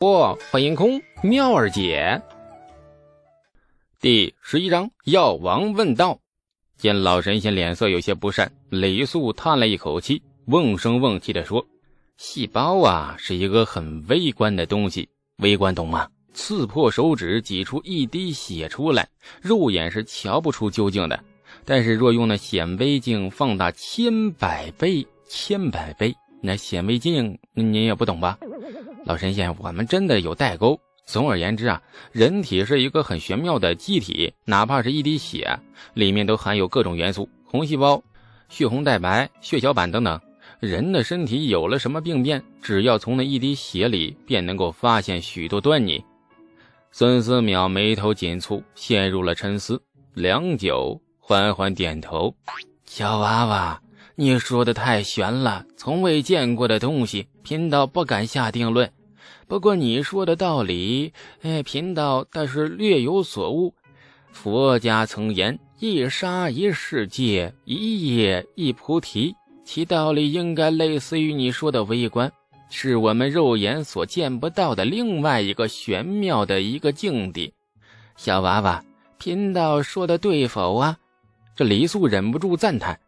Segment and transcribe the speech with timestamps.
[0.00, 2.18] 不，欢迎空妙儿姐。
[4.00, 6.18] 第十一章，药王问道。
[6.78, 11.62] 见老神仙脸色有些不善，李素叹了一口气，瓮声瓮气的说
[12.16, 16.08] ：“细胞啊，是一个很微观的东西，微观懂吗？
[16.32, 19.06] 刺破手指，挤出一滴血出来，
[19.42, 21.22] 肉眼是瞧不出究竟的。
[21.66, 28.38] 但是若用那显微镜放大千百倍，千百倍，那显微镜您也不懂吧？”
[29.04, 30.78] 老神仙，我们真的有代沟。
[31.06, 31.82] 总而言之啊，
[32.12, 35.58] 人体是一个很玄妙的机体，哪怕是一滴血，
[35.94, 38.00] 里面都含有各种元素：红细胞、
[38.48, 40.20] 血红蛋白、血小板等等。
[40.60, 46.04] 人的身体有了什么病变，只要从那一滴血里，便能够发现许多端倪。
[46.92, 49.82] 孙思邈眉头紧蹙，陷入了沉思，
[50.14, 52.32] 良久，缓缓点头
[52.84, 53.80] ：“小娃娃。”
[54.16, 58.90] 你说的太玄了，从未见过的东西，贫道不敢下定论。
[59.46, 63.74] 不过你说的道理，哎，贫道倒是略有所悟。
[64.32, 69.34] 佛家曾言：“一沙一世界，一叶一菩提。”
[69.64, 72.30] 其道理应该类似于你说的微观，
[72.68, 77.52] 是我们肉眼所见不到的另外一个玄妙的一个境地。
[78.16, 78.84] 小娃娃，
[79.18, 80.96] 贫道说的对否啊？
[81.56, 82.98] 这李素忍不住赞叹。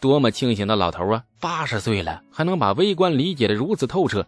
[0.00, 1.24] 多么清醒的老头啊！
[1.40, 4.26] 八十岁了，还能把微观理解的如此透彻。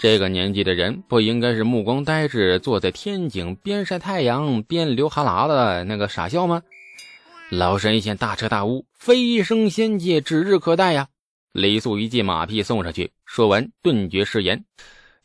[0.00, 6.62] 这个年纪的人，不应该是目光呆滞，坐在天井边晒太阳边流哈喇的那个傻笑吗？
[7.50, 11.08] 老神仙大彻大悟，飞升仙界指日可待呀！
[11.52, 14.64] 李素一记马屁送上去，说完顿觉失言。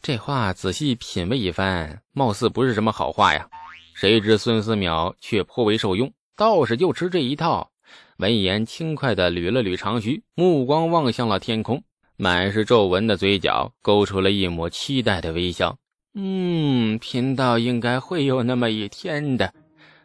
[0.02, 3.48] 这话仔细品味一番，貌似不是什么好话呀。
[3.94, 7.70] 谁知孙思邈却颇为受用，道士就吃这一套。
[8.18, 11.84] 闻言，轻快地捋了捋长须，目光望向了天空，
[12.16, 15.76] 满是皱纹的嘴角勾出了一抹期待的微笑。
[16.14, 19.54] 嗯，贫道应该会有那么一天的。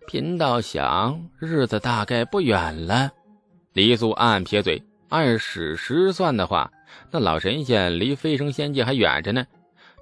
[0.08, 3.12] 贫道想，日子大概不远了。
[3.74, 6.68] 李素暗暗撇嘴，按史实算的话，
[7.12, 9.46] 那老神仙离飞升仙界还远着呢。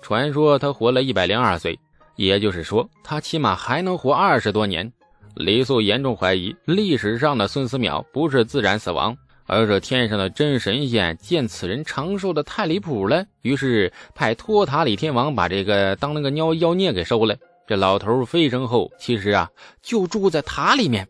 [0.00, 1.78] 传说他活了一百零二岁，
[2.16, 4.90] 也就是说，他起码还能活二十多年。
[5.34, 9.16] 李素严重怀疑，历史上的孙思邈不是自然死亡，
[9.46, 17.36] 而是天上的真神仙见此人长寿的太离谱了，于是派托塔李天王把这个当那个妖妖孽给收了。
[17.66, 19.50] 这老头飞升后，其实啊
[19.82, 21.06] 就住在塔里面。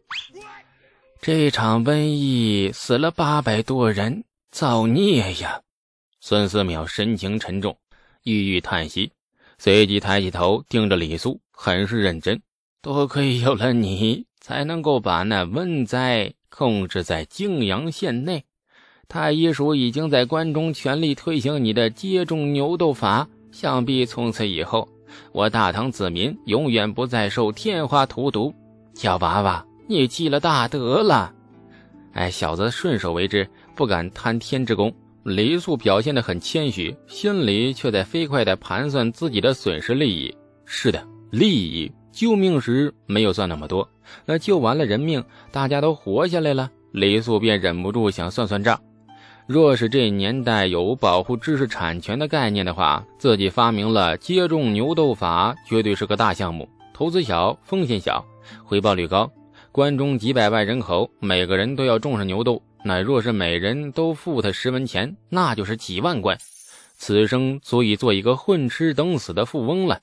[1.20, 5.60] 这场瘟疫死了八百多人，造孽呀！
[6.20, 7.78] 孙思邈神情沉重，
[8.24, 9.12] 郁郁叹息，
[9.58, 12.40] 随即抬起头盯着李素，很是认真。
[12.88, 18.42] 多亏有了你，才能够把那瘟灾控制在泾阳县内。
[19.08, 24.88] 太医署已经在关中全力推行你的接种牛痘法，想必从此以后，
[25.32, 28.54] 我大唐子民永远不再受天花荼毒。
[28.94, 31.30] 小娃娃，你积了大德了。
[32.14, 33.46] 哎，小子顺手为之，
[33.76, 34.90] 不敢贪天之功。
[35.24, 40.34] 李素表现得很谦虚，心里却在飞快地盘算自己的损失利益。
[40.64, 41.92] 是的，利益。
[42.18, 43.88] 救命时没有算那么多，
[44.26, 48.82] 那救完了人命，大家都活下来了，李素便忍不住想算算账。
[49.46, 58.26] 若是这年代有保护知识产权的概念的话，自己发明了接种牛痘法，绝对是个大项目，投资小，风险小，
[58.64, 59.30] 回报率高。
[59.70, 66.36] 关中几百万人口，每个人都要种上牛痘，那若是每人都付他十文钱，那就是几万贯，
[66.96, 70.00] 此生足以做一个混吃等死的富翁了。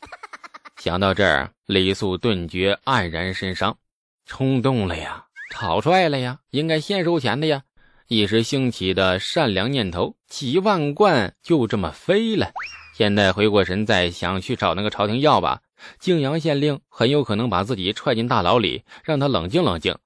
[0.77, 3.77] 想到这儿，李素顿觉黯然神伤，
[4.25, 7.63] 冲动了呀，草率了呀，应该先收钱的呀。
[8.07, 12.51] 一时兴起的善良念头，几万贯就这么飞了。
[12.93, 15.61] 现在回过神再想去找那个朝廷要吧，
[15.99, 19.97] 泾阳县令很有可能把自己踹进大牢里，让他冷静冷静。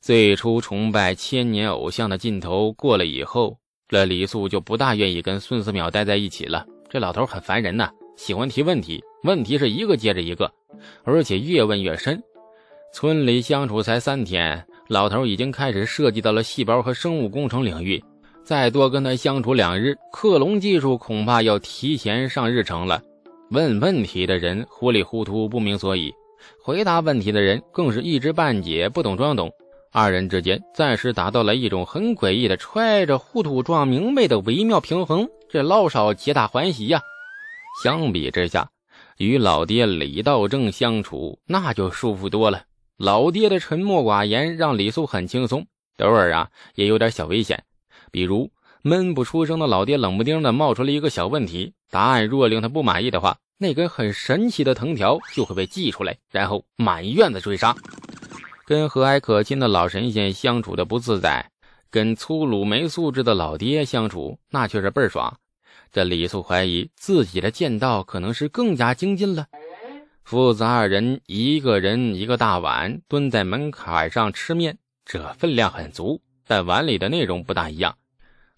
[0.00, 6.66] 最初崇拜千年偶像的劲头过了以后，这李素就不大愿意跟孙思邈待在一起了。
[6.90, 7.90] 这老头很烦人呐。
[8.16, 10.52] 喜欢提问题，问题是一个接着一个，
[11.02, 12.22] 而且越问越深。
[12.92, 18.02] 村里相处才三天，老头已经开始涉及到了细胞和生物工程领域。
[18.44, 23.02] 再多跟他相处两日，克隆技术恐怕要提前上日程了。
[23.50, 26.12] 问问题的人糊里糊涂不明所以，
[26.62, 29.50] 回答问题的人更是一知半解不懂装懂。
[29.90, 37.00] 二人之间暂时达到了一种很诡异的揣着糊涂装明白的微妙平衡，这老少皆大欢喜呀。
[37.82, 38.68] 相比之下，
[39.18, 42.64] 与老爹李道正相处那就舒服多了。
[42.96, 45.66] 老爹的沉默寡言让李素很轻松，
[45.98, 47.64] 偶尔啊也有点小危险，
[48.10, 48.50] 比如
[48.82, 57.74] 闷不出声的老爹冷不丁的冒出了一个小问题，答案若令他不满意的话，那根很神奇的藤条就会被祭出来，然后满院子追杀。
[58.66, 61.50] 跟和蔼可亲的老神仙相处的不自在，
[61.90, 65.36] 跟粗鲁没素质的老爹相处那却是倍儿爽。
[65.94, 69.46] 这李素怀疑自己的剑道可能是更加精进了。
[70.24, 77.96] 父子二人一个人一个大碗蹲在门槛上吃面，这分量很足，但碗里的内容不大一样。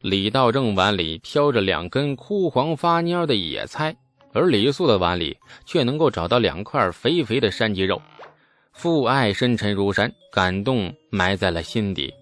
[0.00, 3.94] 李道正碗里飘着两根枯黄发蔫的野菜，
[4.32, 5.36] 而李素的碗里
[5.66, 8.00] 却能够找到两块肥肥的山鸡肉。
[8.72, 12.14] 父爱深沉如山，感动埋在了心底。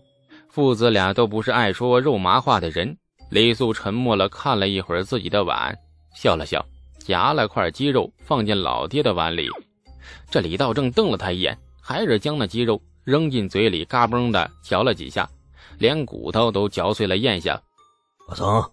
[0.48, 2.96] 父子俩都不是爱说肉麻话的人。
[3.30, 5.76] 李素沉默了，看了一会儿自己的碗，
[6.14, 6.64] 笑了笑。
[6.98, 9.50] 夹了块鸡肉放进老爹的碗里，
[10.30, 15.28] 这李道正瞪了他一眼，还是将那鸡肉扔进嘴里，嘎嘣的嚼了几下，
[15.76, 17.60] 连骨头都嚼碎了咽下。
[18.26, 18.72] 老宋，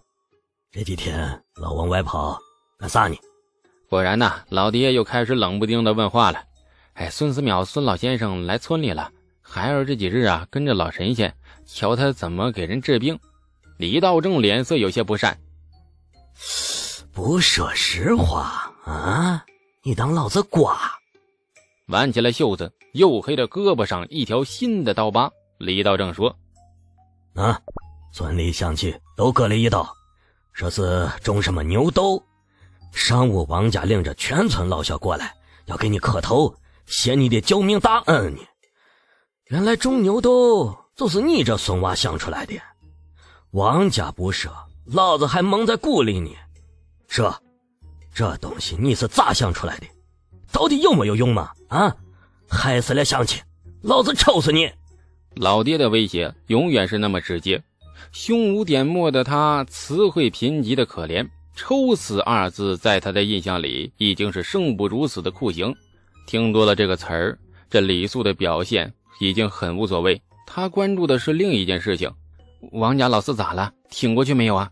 [0.70, 2.38] 这几天老往外跑
[2.78, 3.14] 干啥呢？
[3.90, 6.42] 果然呐，老爹又开始冷不丁的问话了。
[6.94, 9.12] 哎，孙思邈孙老先生来村里了，
[9.42, 11.34] 孩儿这几日啊跟着老神仙，
[11.66, 13.18] 瞧他怎么给人治病。
[13.82, 15.36] 李道正脸色有些不善。
[17.12, 19.44] 不说实话啊！
[19.82, 20.78] 你当老子瓜？
[21.88, 25.28] 挽起了袖子，黝黑的胳膊上一条新的刀疤。
[25.58, 26.32] 李道正说
[27.34, 27.60] ：“啊，
[28.14, 29.92] 村里乡亲都割了一刀，
[30.52, 32.22] 说是种什么牛痘。
[32.92, 35.34] 上午王家领着全村老小过来，
[35.66, 36.54] 要给你磕头，
[36.86, 38.40] 谢你的救命大恩呢。
[39.46, 42.54] 原来种牛痘就是你这孙娃想出来的。
[43.52, 44.48] 王家不赦，
[44.86, 46.30] 老子还蒙在鼓里呢。”
[47.06, 47.34] 这，
[48.14, 49.86] 这东西你是咋想出来的？
[50.50, 51.50] 到底有没有用吗？
[51.68, 51.94] 啊，
[52.48, 53.42] 害死了乡亲，
[53.82, 54.70] 老子抽死你！
[55.34, 57.62] 老爹的威胁永远是那么直接，
[58.10, 61.28] 胸无点墨的他，词汇贫瘠的可怜。
[61.54, 65.74] 抽死二字在他的印象里已经是生不如死的酷刑。
[66.26, 67.38] 听多了这个词儿，
[67.68, 68.90] 这李素的表现
[69.20, 70.18] 已经很无所谓。
[70.46, 72.10] 他关注的是另一件事情：
[72.70, 73.72] 王家老四咋了？
[73.90, 74.70] 挺过去没有啊？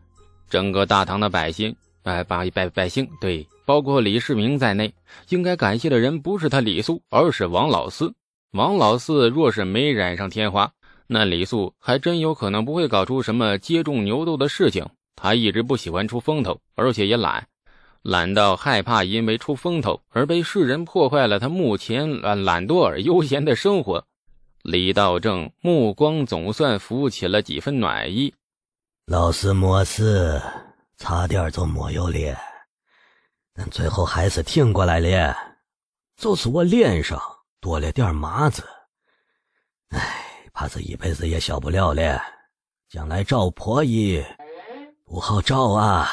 [0.49, 1.75] 整个大唐的百姓。
[2.03, 4.91] 百百百百姓，对，包括李世民在内，
[5.29, 8.11] 应该感谢的人不是他李素，而是王老四。
[8.53, 10.73] 王老四若是没染上天花，
[11.07, 14.87] 那李素还真有可能不会搞出什么接种牛痘的事情。
[15.15, 17.47] 他一直不喜欢出风头，而且也懒，
[18.01, 24.03] 懒到害怕因为出风头而被世人破坏了他目前懒懒惰而悠闲的生活。
[24.63, 28.35] 李道正目光总算浮起了几分暖意，
[29.07, 30.41] 老四莫事。
[31.03, 32.37] 差点就没有了，
[33.55, 35.35] 但最后还是挺过来了。
[36.15, 37.19] 就是我脸上
[37.59, 38.63] 多了点麻子，
[39.89, 42.21] 哎，怕是一辈子也消不了了。
[42.87, 44.23] 将来找婆姨
[45.07, 46.07] 不好找啊。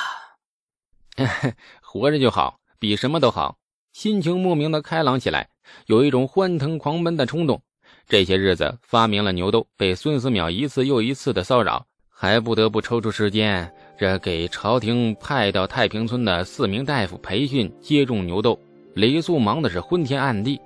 [1.84, 3.58] 活着就好，比什么都好。
[3.92, 5.50] 心情莫名的开朗起来，
[5.88, 7.62] 有一种欢腾狂奔的冲动。
[8.08, 13.70] 这些日子发明了牛痘，被孙思邈一次又一次的骚扰，还不得不抽出时间。
[14.00, 18.58] 这给朝廷派到太平村的四名大夫培训接种牛痘，
[18.94, 20.58] 李素忙的是昏天暗地，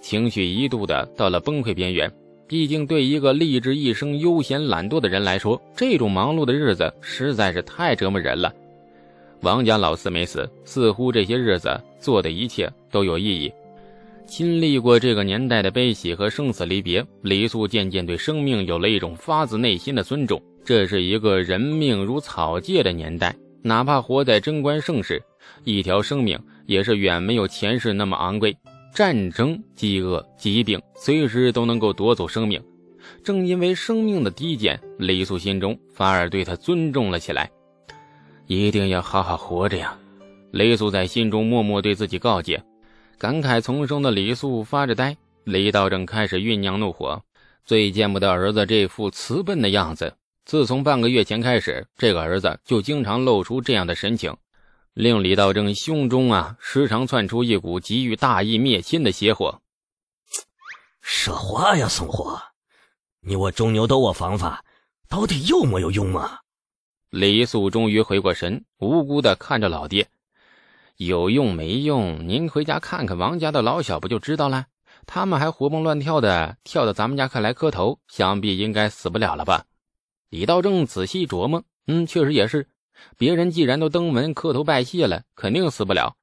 [0.00, 2.08] 情绪一度的到了崩溃边缘。
[2.46, 8.54] 毕竟对一个立志一生悠闲懒惰的人来说，这种忙碌的日子实在是太折磨人了。
[9.40, 13.52] 王家老四没死，似乎这些日子做的一切都有意义。
[14.26, 20.42] 经历过这个年代的悲喜和生死离别，李素渐渐对生命有了一种发自内心的尊重。
[20.64, 25.22] 这是一个人命如草芥的年代，哪怕活在贞观盛世，
[25.62, 28.56] 一条生命也是远没有前世那么昂贵。
[28.94, 32.62] 战争、饥饿、疾病，随时都能够夺走生命。
[33.22, 37.50] 正因为生命的低贱，李素心中反而对他尊重了起来。
[38.46, 39.98] 一定要好好活着呀！
[40.50, 42.62] 李素在心中默默对自己告诫。
[43.24, 47.24] 感慨丛生的李素发着呆，李道正开始酝酿怒火，
[47.64, 50.14] 最见不得儿子这副慈笨的样子。
[50.44, 54.36] 自从半个月前开始，这个儿子就经常露出这样的神情，
[54.92, 59.58] 令李道正胸中啊时常窜出一股急于大义灭亲的邪火。
[61.00, 62.38] 说话呀，宋火！
[63.22, 64.62] 你我中牛斗我方法
[65.08, 66.40] 到底有没有用啊？
[67.08, 70.06] 李素终于回过神，无辜的看着老爹
[70.96, 72.28] ：“有用没用？
[72.28, 74.66] 您回家看看王家的老小不就知道了？
[75.06, 79.64] 他们还活蹦乱跳的跳到咱们家看来磕头，想必应该死不了了吧？”
[80.30, 82.68] 李道正仔细琢磨，嗯，确实也是。
[83.18, 86.16] 别人既然都登门磕头拜谢了，肯定死不了。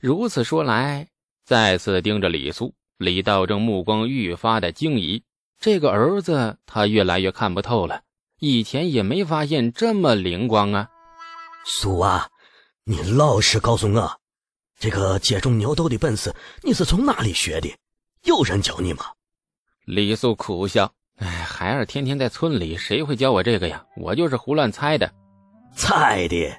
[0.00, 1.08] 如此说来，
[1.44, 5.22] 再次盯着李苏，李道正目光愈发的惊疑。
[5.58, 8.02] 这个儿子，他越来越看不透了。
[8.38, 10.88] 以前也没发现这么灵光啊！
[11.64, 12.28] 苏啊，
[12.90, 14.18] 你老实告诉我，
[14.76, 17.72] 这个接种牛痘的本事，你是从哪里学的？
[18.24, 19.04] 有人教你吗？
[19.84, 23.80] 李素苦笑：“哎，孩儿天天在村里，谁会教我这个呀？
[23.96, 25.08] 我就是胡乱猜的。”
[25.72, 26.52] 猜的？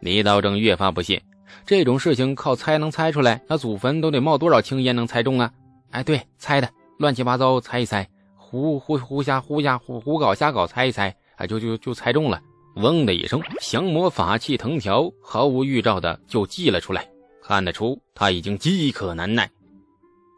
[0.00, 1.22] 李道正越发不信，
[1.64, 3.40] 这种事情靠猜能猜出来？
[3.46, 5.52] 那祖坟都得冒多少青烟能猜中啊？
[5.92, 12.42] 哎，对，猜的，乱七八糟猜一猜，胡胡胡瞎胡瞎胡胡搞瞎搞猜一猜，啊，就就就猜中了。
[12.76, 17.08] 嗡的一声，降魔法器藤条毫无预兆的就祭了出来。
[17.42, 19.48] 看得出他已经饥渴难耐。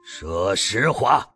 [0.05, 1.27] 说实话，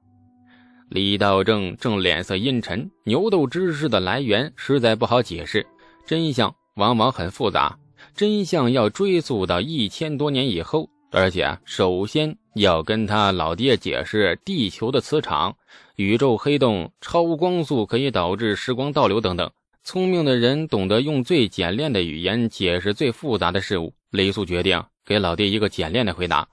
[0.91, 2.89] 李道正正脸色阴沉。
[3.05, 5.67] 牛斗之事的来源实在不好解释，
[6.07, 7.77] 真相往往很复杂，
[8.15, 15.57] 真相要追溯到一千多年以后，而且首先要跟他老爹解释地球的磁场、
[15.97, 19.51] 宇宙黑洞、超光速可以导致时光倒流等等。
[19.85, 23.93] 聪明的人懂得用最简练的语言解释最复杂的事物。
[24.11, 24.83] 雷素决定。
[25.05, 26.47] 给老爹一个简练的回答。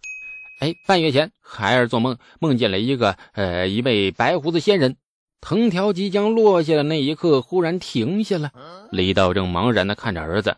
[0.59, 4.97] 哎，半月前，孩儿做梦梦见了一个呃一位白胡子仙人。
[5.39, 8.51] 藤条即将落下的那一刻，忽然停下了。
[8.91, 10.57] 李道正茫然地看着儿子，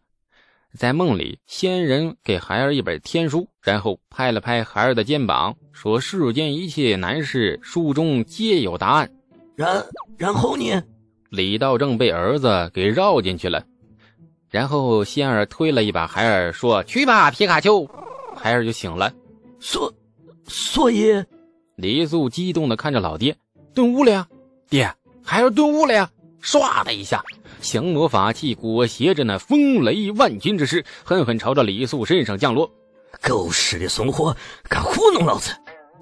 [0.74, 9.12] 在梦里，仙人给孩儿一本天书，然后拍了拍孩儿的肩膀，说：“世间一切难事，书中皆有答案。”
[9.56, 9.86] 然
[10.18, 10.82] 然后呢？
[11.32, 13.64] 李道正被儿子给绕进去了。
[14.50, 17.88] 然后仙儿推了一把孩儿，说：“去吧，皮卡丘。”
[18.36, 19.14] 孩儿就醒了。
[19.62, 19.94] 所
[20.46, 21.24] 所以，
[21.78, 23.34] 李素激动的看着老爹，
[23.74, 24.28] 顿悟了呀！
[24.70, 26.12] 爹，孩儿顿悟了呀！
[26.44, 27.24] 唰的一下，
[27.62, 32.70] 降魔法器裹挟着那风雷万钧之势，狠狠朝着李素身上降落。
[33.22, 34.36] 狗屎的怂货，
[34.68, 35.52] 敢糊弄老子！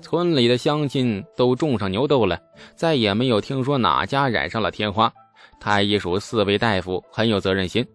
[0.01, 2.39] 村里的乡亲都种上牛痘了，
[2.75, 5.11] 再也没有听说哪家染上了天花。
[5.59, 7.85] 太医署四位大夫很有责任心。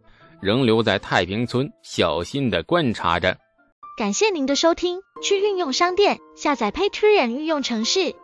[0.40, 3.34] 仍留在太平村，小心的观察着。
[3.96, 8.14] 感谢您的收听，去运用商店下载 Patreon 运用城市，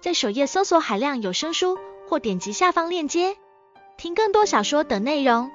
[0.00, 3.36] 在首页搜索海量有声书，或点击下方链接
[3.96, 5.48] 听更多小说等内容。